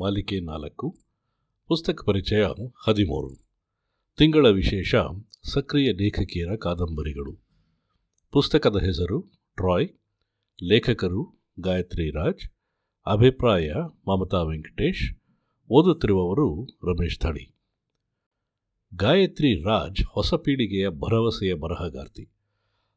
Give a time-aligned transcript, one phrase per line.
[0.00, 0.96] ಮಾಲಿಕೆ ನಾಲ್ಕು,
[1.68, 2.44] ಪುಸ್ತಕ ಪರಿಚಯ
[2.86, 3.36] ಹದಿಮೂರು.
[4.16, 4.94] ತಿಂಗಳ ವಿಶೇಷ
[5.42, 7.36] ಸಕ್ರಿಯ ಲೇಖಕಿಯರ ಕಾದಂಬರಿಗಳು.
[8.32, 9.20] ಪುಸ್ತಕದ ಹೆಸರು
[9.56, 9.88] ಟ್ರಾಯ್,
[10.62, 12.50] ಲೇಖಕರು ಗಾಯತ್ರಿ ರಾಜ್,
[13.06, 13.70] ಅಭಿಪ್ರಾಯ
[14.08, 15.16] ಮಮತಾ ವೆಂಕಟೇಶ್,
[15.70, 17.54] ಓದುತ್ತಿರುವವರು ರಮೇಶ್ ಥಳಿ.
[18.94, 22.28] ಗಾಯತ್ರಿ ರಾಜ್ ಹೊಸ ಪೀಳಿಗೆಯ ಭರವಸೆಯ ಬರಹಗಾರ್ತಿ.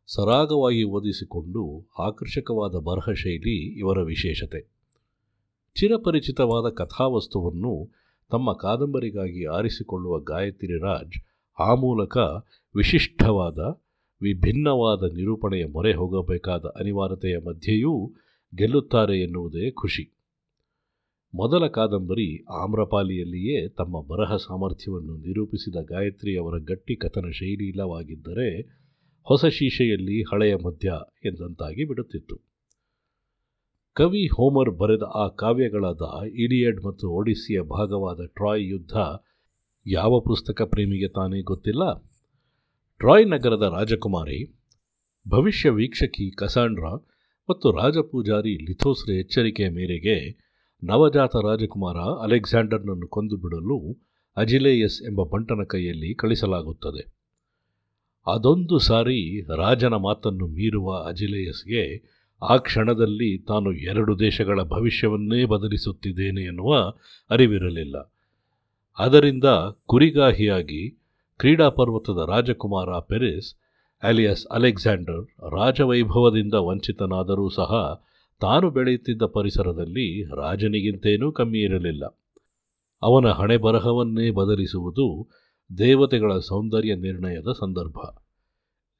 [0.07, 4.82] ಸರಾಗವಾಗಿ ಓದಿಸಿಕೊಂಡು ಆಕರ್ಷಕವಾದ ಬರಹ ಶೈಲಿ ಇವರ ವಿಶೇಷತೆ.
[5.75, 7.91] ಚಿರಪರಿಚಿತವಾದ ಕಥಾವಸ್ತುವನ್ನು
[8.31, 11.23] ತಮ್ಮ ಕಾದಂಬರಿಗಾಗಿ ಆರಿಸಿಕೊಳ್ಳುವ ಗಾಯತ್ರಿ ರಾಜ್
[11.59, 12.17] ಆ ಮೂಲಕ
[12.75, 13.59] ವಿಶಿಷ್ಟವಾದ,
[14.21, 18.13] ವಿಭಿನ್ನವಾದ ನಿರೂಪಣೆಯ ಮೊರೆ ಹೋಗಬೇಕಾದ ಅನಿವಾರ್ಯತೆಯ ಮಧ್ಯೆಯೂ
[18.57, 20.11] ಗೆಲ್ಲುತ್ತಾರೆ ಎನ್ನುವುದೇ ಖುಷಿ.
[21.35, 28.61] ಮೊದಲ ಕಾದಂಬರಿ ಆಮ್ರಪಾಲಿಯಲ್ಲಿಯೇ ತಮ್ಮ ಬರಹ ಸಾಮರ್ಥ್ಯವನ್ನು ನಿರೂಪಿಸಿದ ಗಾಯತ್ರಿ ಅವರ ಗಟ್ಟಿ ಕಥನ ಶೈಲಿ ಇಲ್ಲವಾಗಿದ್ದರೆ
[29.21, 30.91] ಹೊಸ ಶೀಶೆಯಲ್ಲಿ ಹಳೆಯ ಮಧ್ಯ
[31.25, 32.52] ಎಂದಂತಾಗಿ ಬಿಡುತ್ತಿತ್ತು.
[33.95, 36.01] ಕವಿ ಹೋಮರ್ ಬರೆದ ಆ ಕಾವ್ಯಗಳಾದ
[36.35, 38.95] ಇಡಿಯಡ್ ಮತ್ತು ಒಡಿಸ್ಸಿಯ ಭಾಗವಾದ ಟ್ರಾಯ್ ಯುದ್ಧ
[39.87, 41.83] ಯಾವ ಪುಸ್ತಕ ಪ್ರೇಮಿಗೆ ತಾನೇ ಗೊತ್ತಿಲ್ಲ?
[42.99, 44.39] ಟ್ರಾಯ್ ನಗರದ ರಾಜಕುಮಾರಿ,
[45.27, 46.93] ಭವಿಷ್ಯ ವೀಕ್ಷಕಿ ಕಸಾಂಡ್ರಾ
[47.49, 50.17] ಮತ್ತು ರಾಜಪೂಜಾರಿ ಲಿಥೋಸ್ರ ಎಚ್ಚರಿಕೆಯ ಮೇರೆಗೆ
[50.83, 54.01] ನವಜಾತ ರಾಜಕುಮಾರ ಅಲೆಕ್ಸಾಂಡರ್ನನ್ನು ಕೊಂದುಬಿಡಲು
[54.37, 57.03] ಅಜಿಲೇಯಸ್ ಎಂಬ ಬಂಟನ ಕೈಯಲ್ಲಿ ಕಳಿಸಲಾಗುತ್ತದೆ.
[58.27, 61.85] ಅದೊಂದು ಸಾರಿ ರಾಜನ ಮಾತನ್ನು ಮೀರುವ ಅಜಿಲೇಯಸ್ಗೆ
[62.49, 66.93] ಆ ಕ್ಷಣದಲ್ಲಿ ತಾನು ಎರಡು ದೇಶಗಳ ಭವಿಷ್ಯವನ್ನೇ ಬದಲಿಸುತ್ತಿದ್ದೇನೆ ಎನ್ನುವ
[67.29, 68.13] ಅರಿವಿರಲಿಲ್ಲ.
[68.97, 69.43] ಅದರಿಂದ
[69.85, 70.89] ಕುರಿಗಾಹಿಯಾಗಿ
[71.37, 73.55] ಕ್ರೀಡಾ ಪರ್ವತದ ರಾಜಕುಮಾರ ಪೆರಿಸ್,
[74.03, 78.01] ಅಲಿಯಸ್ ಅಲೆಕ್ಸಾಂಡರ್ ರಾಜವೈಭವದಿಂದ ವಂಚಿತನಾದರೂ ಸಹ
[78.41, 82.03] ತಾನು ಬೆಳೆಯುತ್ತಿದ್ದ ಪರಿಸರದಲ್ಲಿ ರಾಜನಿಗಿಂತೇನೂ ಕಮ್ಮಿ ಇರಲಿಲ್ಲ.
[83.01, 85.27] ಅವನ ಹಣೆ ಬರಹವನ್ನೇ ಬದಲಿಸುವುದು
[85.77, 87.97] ದೇವತೆಗಳ ಸೌಂದರ್ಯ ನಿರ್ಣಯದ ಸಂದರ್ಭ.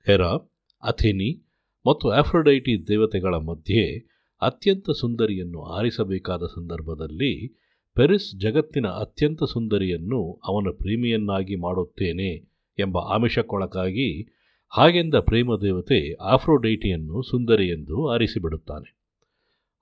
[0.05, 0.51] ಹೆರಾ,
[0.83, 1.52] ಅಥೆನಿ
[1.85, 7.55] ಮತ್ತು ಆಫ್ರೊಡೈಟಿ ದೇವತೆಗಳ ಮಧ್ಯೆ ಅತ್ಯಂತ ಸುಂದರಿಯನ್ನು ಆರಿಸಬೇಕಾದ ಸಂದರ್ಭದಲ್ಲಿ
[7.95, 12.31] ಪೆರಿಸ್ ಜಗತ್ತಿನ ಅತ್ಯಂತ ಸುಂದರಿಯನ್ನು ಅವನ ಪ್ರೇಮಿಯನ್ನಾಗಿ ಮಾಡುತ್ತೇನೆ
[12.79, 14.27] ಎಂಬ ಆಮಿಷಕ್ಕೊಳಗಾಗಿ
[14.69, 18.97] ಹಾಗೆಂದ ಪ್ರೇಮದೇವತೆ ಆಫ್ರೋಡೈಟಿಯನ್ನು ಸುಂದರಿಯೆಂದು ಆರಿಸಿಬಿಡುತ್ತಾನೆ.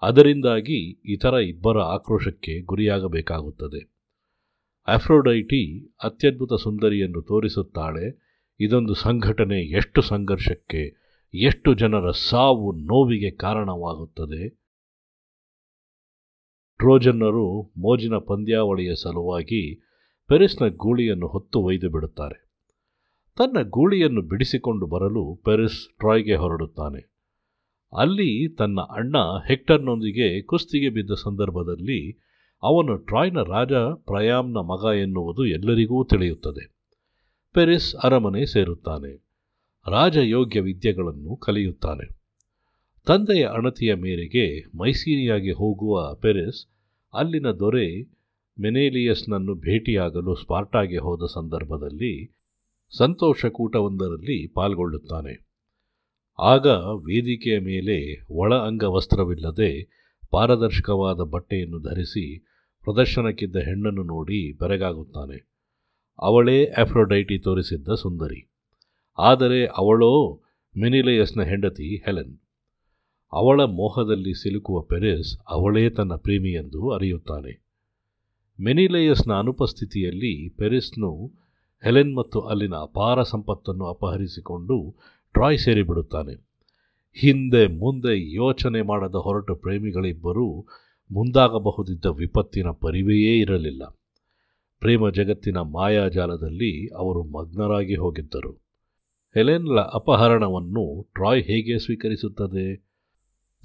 [0.01, 3.81] ಅದರಿಂದಾಗಿ ಇತರ ಇಬ್ಬರ ಆಕ್ರೋಶಕ್ಕೆ ಗುರಿಯಾಗಬೇಕಾಗುತ್ತದೆ.
[4.87, 8.05] ಆಫ್ರೋಡೈಟಿ ಅತ್ಯದ್ಭುತ ಸುಂದರಿಯನ್ನು ತೋರಿಸುತ್ತಾಳೆ.
[8.59, 11.00] ಇದೊಂದು ಸಂಘಟನೆ ಎಷ್ಟು ಸಂಘರ್ಷಕ್ಕೆ
[11.33, 14.49] ಎಷ್ಟು ಜನರ ಸಾವು ನೋವಿಗೆ ಕಾರಣವಾಗುತ್ತದೆ?
[16.77, 19.75] ಟ್ರೋಜನ್ನರು ಮೋಜಿನ ಪಂದ್ಯಾವಳಿಯ ಸಲುವಾಗಿ
[20.27, 22.51] ಪೆರಿಸ್ನ ಗೂಳಿಯನ್ನು ಹೊತ್ತು ಒಯ್ದು ಬಿಡುತ್ತಾರೆ.
[23.37, 27.13] ತನ್ನ ಗೂಳಿಯನ್ನು ಬಿಡಿಸಿಕೊಂಡು ಬರಲು ಪೆರಿಸ್ ಟ್ರಾಯ್ಗೆ ಹೊರಡುತ್ತಾನೆ.
[27.97, 29.17] ಅಲ್ಲಿ ತನ್ನ ಅಣ್ಣ
[29.47, 32.11] ಹೆಕ್ಟರ್ನೊಂದಿಗೆ ಕುಸ್ತಿಗೆ ಬಿದ್ದ ಸಂದರ್ಭದಲ್ಲಿ
[32.63, 36.75] ಅವನು ಟ್ರಾಯ್ನ ರಾಜ ಪ್ರಯಾಮ್ನ ಮಗ ಎನ್ನುವುದು ಎಲ್ಲರಿಗೂ ತಿಳಿಯುತ್ತದೆ.
[37.53, 39.30] ಪೆರಿಸ್ ಅರಮನೆ ಸೇರುತ್ತಾನೆ.
[39.87, 42.19] ರಾಜಯೋಗ್ಯ ವಿದ್ಯೆಗಳನ್ನು ಕಲಿಯುತ್ತಾನೆ.
[43.05, 46.67] ತಂದೆಯ ಅಣತಿಯ ಮೇರೆಗೆ ಮೈಸೂರಿಯಾಗಿ ಹೋಗುವ ಪೆರಿಸ್
[47.13, 48.01] ಅಲ್ಲಿನ ದೊರೆ
[48.59, 52.31] ಮೆನೇಲಿಯಸ್ನನ್ನು ಭೇಟಿಯಾಗಲು ಸ್ಪಾರ್ಟಾಗೆ ಹೋದ ಸಂದರ್ಭದಲ್ಲಿ
[52.97, 55.47] ಸಂತೋಷಕೂಟವೊಂದರಲ್ಲಿ ಪಾಲ್ಗೊಳ್ಳುತ್ತಾನೆ.
[56.39, 62.39] ಆಗ ವೇದಿಕೆಯ ಮೇಲೆ ಒಳ ಅಂಗವಸ್ತ್ರವಿಲ್ಲದೆ ಪಾರದರ್ಶಕವಾದ ಬಟ್ಟೆಯನ್ನು ಧರಿಸಿ
[62.83, 65.51] ಪ್ರದರ್ಶನಕ್ಕಿದ್ದ ಹೆಣ್ಣನ್ನು ನೋಡಿ ಬೆರಗಾಗುತ್ತಾನೆ.
[66.19, 68.50] ಅವಳೇ ಆಫ್ರೋಡೈಟಿ ತೋರಿಸಿದ್ದ ಸುಂದರಿ.
[69.21, 70.41] ಆದರೆ ಅವಳೋ
[70.77, 72.39] ಮೆನಿಲೇಯಸ್ನ ಹೆಂಡತಿ ಹೆಲೆನ್.
[73.33, 77.63] ಅವಳ ಮೋಹದಲ್ಲಿ ಸಿಲುಕುವ ಪೆರಿಸ್ ಅವಳೇ ತನ್ನ ಪ್ರೇಮಿ ಎಂದು ಅರಿಯುತ್ತಾನೆ.
[78.63, 81.31] ಮೆನಿಲೇಯಸ್ನ ಅನುಪಸ್ಥಿತಿಯಲ್ಲಿ ಪೆರಿಸ್ನು
[81.83, 84.95] ಹೆಲೆನ್ ಮತ್ತು ಅಲ್ಲಿನ ಅಪಾರ ಸಂಪತ್ತನ್ನು ಅಪಹರಿಸಿಕೊಂಡು
[85.33, 86.33] ಟ್ರಾಯ್ ಸೇರಿಬಿಡುತ್ತಾನೆ.
[87.13, 90.65] ಹಿಂದೆ ಮುಂದೆ ಯೋಚನೆ ಮಾಡದ ಹೊರಟು ಪ್ರೇಮಿಗಳಿಬ್ಬರೂ
[91.11, 93.83] ಮುಂದಾಗಬಹುದಿದ್ದ ವಿಪತ್ತಿನ ಪರಿವೆಯೇ ಇರಲಿಲ್ಲ.
[94.79, 98.70] ಪ್ರೇಮ ಜಗತ್ತಿನ ಮಾಯಾಜಾಲದಲ್ಲಿ ಅವರು ಮಗ್ನರಾಗಿ ಹೋಗಿದ್ದರು.
[99.35, 102.75] ಹೆಲೆನ್ಲ ಅಪಹರಣವನ್ನು ಟ್ರಾಯ್ ಹೇಗೆ ಸ್ವೀಕರಿಸುತ್ತದೆ?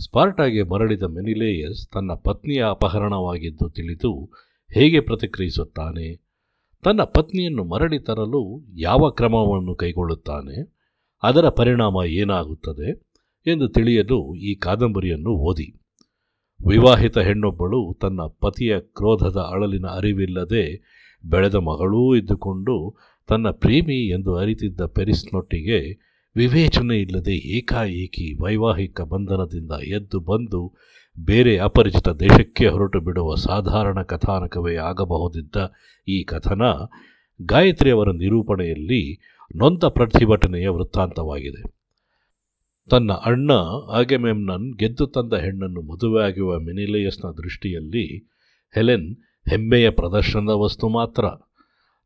[0.04, 4.31] ಸ್ಪಾರ್ಟಾಗೆ ಮರಳಿದ ಮೆನಿಲೇಯಸ್ ತನ್ನ ಪತ್ನಿಯ ಅಪಹರಣವಾಗಿದ್ದು ತಿಳಿದು
[4.72, 6.16] ಹೇಗೆ ಪ್ರತಿಕ್ರಿಯಿಸುತ್ತಾನೆ?
[6.84, 10.74] ತನ್ನ ಪತ್ನಿಯನ್ನು ಮರಳಿ ತರಲು ಯಾವ ಕ್ರಮವನ್ನು ಕೈಗೊಳ್ಳುತ್ತಾನೆ?
[11.22, 12.92] ಅದರ ಪರಿಣಾಮ ಏನಾಗುತ್ತದೆ?
[13.47, 15.77] ಎಂದು ತಿಳಿಯಲು ಈ ಕಾದಂಬರಿಯನ್ನು ಓದಿ.
[16.69, 22.97] ವಿವಾಹಿತ ಹೆಣ್ಣೊಬ್ಬಳು ತನ್ನ ಪತಿಯ ಕ್ರೋಧದ ಅಳಲಿನ ಅರಿವಿಲ್ಲದೆ ಬೆಳೆದ ಮಗಳೂ ಇದ್ದುಕೊಂಡು
[23.28, 25.78] ತನ್ನ ಪ್ರೇಮಿ ಎಂದು ಅರಿತಿದ್ದ ಪೆರಿಸ್ನೊಟ್ಟಿಗೆ
[26.36, 30.74] ವಿವೇಚನೆ ಇಲ್ಲದೆ ಏಕಾಏಕಿ ವೈವಾಹಿಕ ಬಂಧನದಿಂದ ಎದ್ದು ಬಂದು
[31.18, 35.56] ಬೇರೆ ಅಪರಿಚಿತ ದೇಶಕ್ಕೆ ಹೊರಟು ಬಿಡುವ ಸಾಧಾರಣ ಕಥಾನಕವೇ ಆಗಬಹುದಿದ್ದ
[36.08, 36.62] ಈ ಕಥನ
[37.42, 39.20] ಗಾಯತ್ರಿಯವರ ನಿರೂಪಣೆಯಲ್ಲಿ
[39.56, 41.62] ನೊಂದ ಪ್ರತಿಭಟನೆಯ ವೃತ್ತಾಂತವಾಗಿದೆ.
[42.90, 43.52] ತನ್ನ ಅಣ್ಣ
[43.92, 48.28] ಅಗೆಮೆಮ್ನನ್ ಗೆದ್ದು ತಂದ ಹೆಣ್ಣನ್ನು ಮದುವೆಯಾಗುವ ಮೆನಿಲೇಯಸ್ನ ದೃಷ್ಟಿಯಲ್ಲಿ
[48.74, 49.16] ಹೆಲೆನ್
[49.50, 51.24] ಹೆಮ್ಮೆಯ ಪ್ರದರ್ಶನದ ವಸ್ತು ಮಾತ್ರ.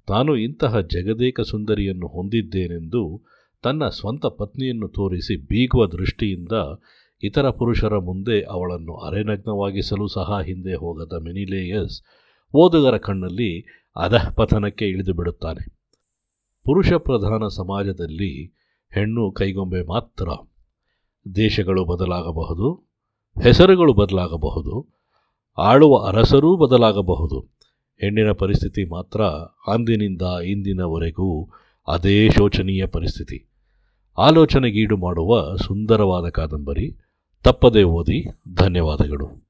[0.07, 3.23] ತಾನು ಇಂತಹ ಜಗದೇಕ ಸುಂದರಿಯನ್ನು ಹೊಂದಿದ್ದೇನೆಂದು
[3.63, 6.53] ತನ್ನ ಸ್ವಂತ ಪತ್ನಿಯನ್ನು ತೋರಿಸಿ ಬೀಗುವ ದೃಷ್ಟಿಯಿಂದ
[7.23, 12.03] ಇತರ ಪುರುಷರ ಮುಂದೆ ಅವಳನ್ನು ಅರೆನಗ್ನವಾಗಿಸಲು ಸಹ ಹಿಂದೆ ಹೋಗದ ಮೆನಿಲೇಯಸ್
[12.55, 15.81] ಓದುಗರ ಕಣ್ಣಲ್ಲಿ ಅಧಃಪತನಕ್ಕೆ ಇಳಿದು ಬಿಡುತ್ತಾನೆ.
[16.65, 18.47] ಪುರುಷ ಪ್ರಧಾನ ಸಮಾಜದಲ್ಲಿ
[18.95, 20.29] ಹೆಣ್ಣು ಕೈಗೊಂಬೆ ಮಾತ್ರ.
[21.35, 22.91] ದೇಶಗಳು ಬದಲಾಗಬಹುದು,
[23.43, 24.89] ಹೆಸರುಗಳು ಬದಲಾಗಬಹುದು,
[25.59, 27.60] ಆಳುವ ಅರಸರೂ ಬದಲಾಗಬಹುದು.
[28.01, 29.23] ಹೆಣ್ಣಿನ ಪರಿಸ್ಥಿತಿ ಮಾತ್ರ
[29.73, 31.49] ಅಂದಿನಿಂದ ಇಂದಿನವರೆಗೂ
[31.89, 33.47] ಅದೇ ಶೋಚನೀಯ ಪರಿಸ್ಥಿತಿ.
[34.19, 36.97] ಆಲೋಚನೆಗೀಡು ಮಾಡುವ ಸುಂದರವಾದ ಕಾದಂಬರಿ
[37.43, 39.50] ತಪ್ಪದೇ ಓದಿ ಧನ್ಯವಾದಗಳು.